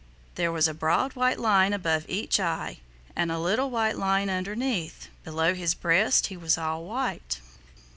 There 0.33 0.51
was 0.51 0.67
a 0.67 0.73
broad 0.73 1.13
white 1.13 1.37
line 1.37 1.73
above 1.73 2.05
each 2.09 2.39
eye 2.39 2.79
and 3.15 3.31
a 3.31 3.37
little 3.37 3.69
white 3.69 3.95
line 3.95 4.31
underneath. 4.31 5.09
Below 5.23 5.53
his 5.53 5.75
breast 5.75 6.25
he 6.25 6.35
was 6.37 6.57
all 6.57 6.85
white. 6.85 7.39